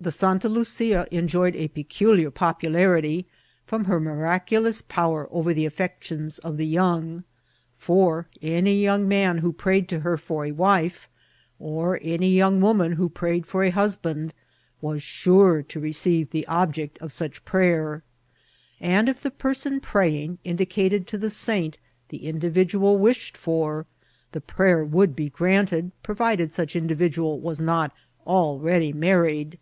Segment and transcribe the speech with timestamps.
[0.00, 3.26] The Santa Lucia enjoyed a peculiar popularity
[3.64, 7.22] from her miraculous power over the affections of the young;
[7.78, 11.08] for any young man who prayed to her for a wife,
[11.60, 14.34] or any young woman who prayed for a husband,
[14.80, 18.02] was sure to receive the object of such prayer;
[18.80, 23.86] and if the p^s<Hi praying indicated to the saint the individual wished for,
[24.32, 27.92] the prayer would be granted, provided such individual was not
[28.26, 29.56] already married.